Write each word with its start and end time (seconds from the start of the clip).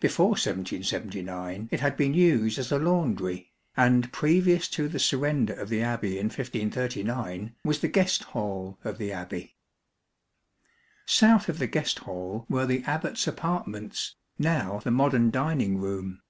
Before 0.00 0.30
1779 0.30 1.68
it 1.70 1.78
had 1.78 1.96
been 1.96 2.12
used 2.12 2.58
as 2.58 2.72
a 2.72 2.80
laundry, 2.80 3.52
and 3.76 4.12
previous 4.12 4.66
to 4.70 4.88
the 4.88 4.98
surrender 4.98 5.52
of 5.52 5.68
the 5.68 5.82
Abbey 5.82 6.18
in 6.18 6.24
1539, 6.30 7.54
was 7.62 7.78
the 7.78 7.86
guest 7.86 8.24
hall 8.34 8.76
of 8.82 8.98
the 8.98 9.12
Abbey. 9.12 9.54
South 11.06 11.48
of 11.48 11.60
the 11.60 11.68
guest 11.68 12.00
hall 12.00 12.44
were 12.48 12.66
the 12.66 12.82
Abbat's 12.88 13.28
apartments, 13.28 14.16
now 14.36 14.80
the 14.82 14.90
modern 14.90 15.30
dining 15.30 15.78
room. 15.80 16.22